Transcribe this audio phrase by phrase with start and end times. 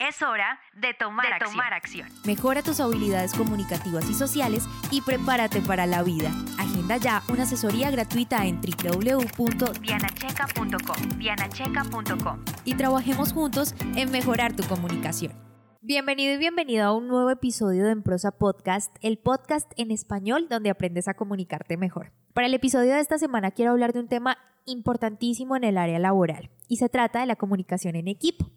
[0.00, 1.30] Es hora de tomar,
[1.74, 2.08] acción.
[2.24, 6.30] Mejora tus habilidades comunicativas y sociales y prepárate para la vida.
[6.58, 11.18] Agenda ya una asesoría gratuita en www.dianacheca.com.
[11.18, 12.44] Dianacheca.com.
[12.64, 15.34] Y trabajemos juntos en mejorar tu comunicación.
[15.82, 20.70] Bienvenido y bienvenido a un nuevo episodio de Emprosa Podcast, el podcast en español donde
[20.70, 22.10] aprendes a comunicarte mejor.
[22.32, 25.98] Para el episodio de esta semana quiero hablar de un tema importantísimo en el área
[25.98, 28.50] laboral y se trata de la comunicación en equipo.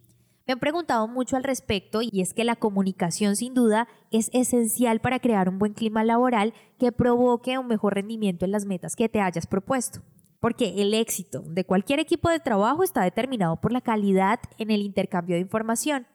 [0.45, 4.99] Me han preguntado mucho al respecto y es que la comunicación sin duda es esencial
[4.99, 9.07] para crear un buen clima laboral que provoque un mejor rendimiento en las metas que
[9.07, 10.02] te hayas propuesto.
[10.41, 14.81] Porque el éxito de cualquier equipo de trabajo está determinado por la calidad en el
[14.81, 16.07] intercambio de información.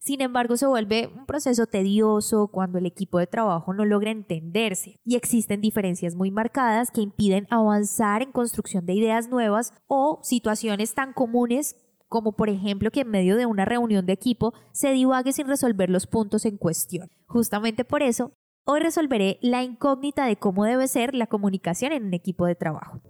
[0.00, 4.98] Sin embargo, se vuelve un proceso tedioso cuando el equipo de trabajo no logra entenderse
[5.04, 10.94] y existen diferencias muy marcadas que impiden avanzar en construcción de ideas nuevas o situaciones
[10.94, 11.76] tan comunes
[12.08, 15.90] como por ejemplo que en medio de una reunión de equipo se divague sin resolver
[15.90, 17.10] los puntos en cuestión.
[17.26, 18.32] Justamente por eso,
[18.64, 23.00] hoy resolveré la incógnita de cómo debe ser la comunicación en un equipo de trabajo.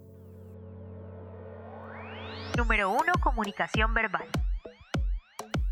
[2.57, 3.01] Número 1.
[3.23, 4.25] Comunicación verbal.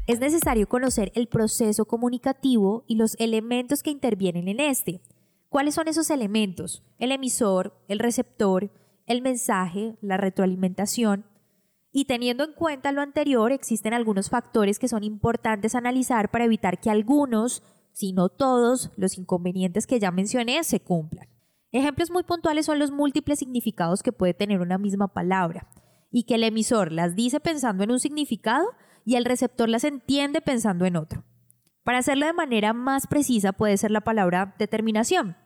[0.08, 5.02] Es necesario conocer el proceso comunicativo y los elementos que intervienen en este.
[5.50, 6.84] ¿Cuáles son esos elementos?
[7.00, 8.70] El emisor, el receptor,
[9.08, 11.26] el mensaje, la retroalimentación,
[11.98, 16.82] y teniendo en cuenta lo anterior, existen algunos factores que son importantes analizar para evitar
[16.82, 21.30] que algunos, si no todos, los inconvenientes que ya mencioné se cumplan.
[21.72, 25.70] Ejemplos muy puntuales son los múltiples significados que puede tener una misma palabra
[26.12, 28.66] y que el emisor las dice pensando en un significado
[29.06, 31.24] y el receptor las entiende pensando en otro.
[31.86, 35.38] Para hacerlo de manera más precisa puede ser la palabra determinación,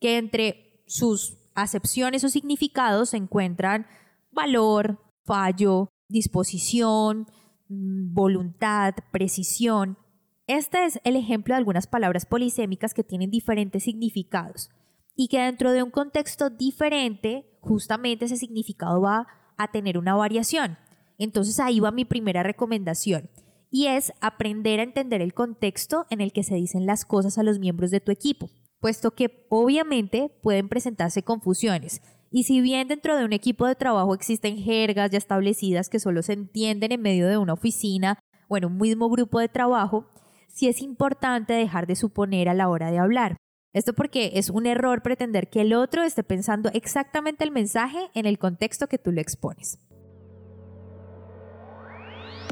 [0.00, 3.86] que entre sus acepciones o significados se encuentran
[4.32, 7.26] valor, fallo, disposición,
[7.68, 9.98] mm, voluntad, precisión.
[10.46, 14.70] Este es el ejemplo de algunas palabras polisémicas que tienen diferentes significados
[15.16, 19.26] y que dentro de un contexto diferente, justamente ese significado va
[19.56, 20.76] a tener una variación.
[21.18, 23.30] Entonces ahí va mi primera recomendación
[23.70, 27.42] y es aprender a entender el contexto en el que se dicen las cosas a
[27.42, 32.02] los miembros de tu equipo, puesto que obviamente pueden presentarse confusiones
[32.36, 36.20] y si bien dentro de un equipo de trabajo existen jergas ya establecidas que solo
[36.20, 38.18] se entienden en medio de una oficina
[38.48, 40.10] o en un mismo grupo de trabajo,
[40.48, 43.36] sí es importante dejar de suponer a la hora de hablar.
[43.72, 48.26] Esto porque es un error pretender que el otro esté pensando exactamente el mensaje en
[48.26, 49.78] el contexto que tú lo expones.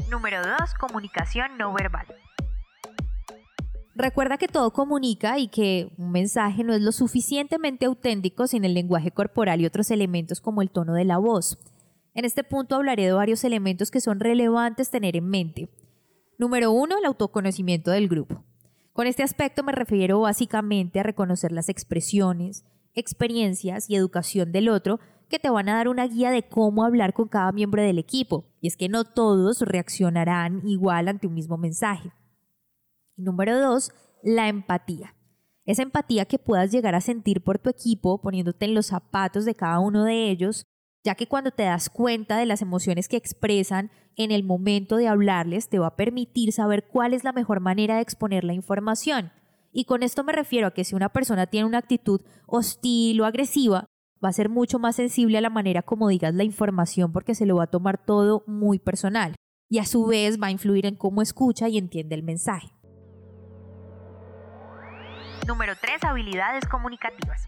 [0.09, 0.75] Número 2.
[0.79, 2.22] Comunicación no verbal.
[3.95, 8.73] Recuerda que todo comunica y que un mensaje no es lo suficientemente auténtico sin el
[8.73, 11.59] lenguaje corporal y otros elementos como el tono de la voz.
[12.15, 15.69] En este punto hablaré de varios elementos que son relevantes tener en mente.
[16.39, 18.43] Número uno, el autoconocimiento del grupo.
[18.93, 22.65] Con este aspecto me refiero básicamente a reconocer las expresiones,
[22.95, 24.99] experiencias y educación del otro
[25.29, 28.45] que te van a dar una guía de cómo hablar con cada miembro del equipo.
[28.59, 32.11] Y es que no todos reaccionarán igual ante un mismo mensaje.
[33.15, 33.91] Y número dos,
[34.23, 35.15] la empatía.
[35.65, 39.55] Esa empatía que puedas llegar a sentir por tu equipo poniéndote en los zapatos de
[39.55, 40.65] cada uno de ellos,
[41.03, 45.07] ya que cuando te das cuenta de las emociones que expresan en el momento de
[45.07, 49.31] hablarles, te va a permitir saber cuál es la mejor manera de exponer la información.
[49.71, 53.25] Y con esto me refiero a que si una persona tiene una actitud hostil o
[53.25, 53.85] agresiva,
[54.23, 57.45] va a ser mucho más sensible a la manera como digas la información porque se
[57.45, 59.35] lo va a tomar todo muy personal.
[59.69, 62.69] Y a su vez va a influir en cómo escucha y entiende el mensaje.
[65.47, 66.03] Número 3.
[66.05, 67.47] Habilidades comunicativas.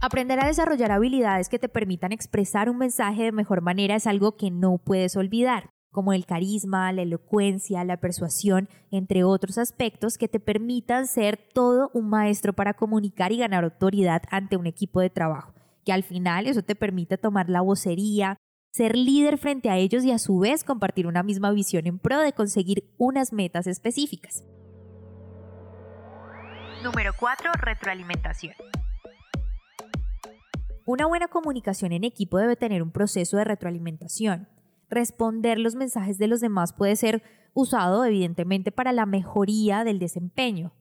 [0.00, 4.36] Aprender a desarrollar habilidades que te permitan expresar un mensaje de mejor manera es algo
[4.36, 10.26] que no puedes olvidar, como el carisma, la elocuencia, la persuasión, entre otros aspectos que
[10.26, 15.10] te permitan ser todo un maestro para comunicar y ganar autoridad ante un equipo de
[15.10, 18.38] trabajo, que al final eso te permite tomar la vocería,
[18.72, 22.18] ser líder frente a ellos y a su vez compartir una misma visión en pro
[22.18, 24.42] de conseguir unas metas específicas.
[26.82, 27.52] Número 4.
[27.60, 28.54] Retroalimentación.
[30.84, 34.48] Una buena comunicación en equipo debe tener un proceso de retroalimentación.
[34.90, 37.22] Responder los mensajes de los demás puede ser
[37.54, 40.72] usado evidentemente para la mejoría del desempeño.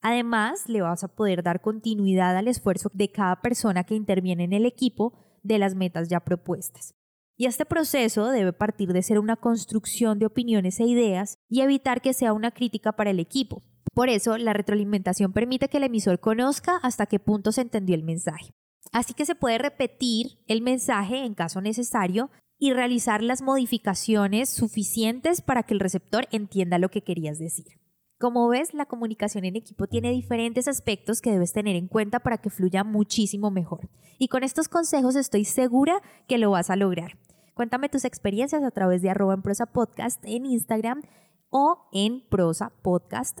[0.00, 4.52] Además, le vas a poder dar continuidad al esfuerzo de cada persona que interviene en
[4.52, 5.12] el equipo
[5.44, 6.96] de las metas ya propuestas.
[7.36, 12.00] Y este proceso debe partir de ser una construcción de opiniones e ideas y evitar
[12.00, 13.62] que sea una crítica para el equipo.
[13.96, 18.02] Por eso, la retroalimentación permite que el emisor conozca hasta qué punto se entendió el
[18.02, 18.52] mensaje.
[18.92, 22.28] Así que se puede repetir el mensaje en caso necesario
[22.58, 27.64] y realizar las modificaciones suficientes para que el receptor entienda lo que querías decir.
[28.18, 32.36] Como ves, la comunicación en equipo tiene diferentes aspectos que debes tener en cuenta para
[32.36, 33.88] que fluya muchísimo mejor.
[34.18, 37.18] Y con estos consejos estoy segura que lo vas a lograr.
[37.54, 41.00] Cuéntame tus experiencias a través de arroba en prosa podcast en Instagram
[41.48, 43.40] o en prosa podcast,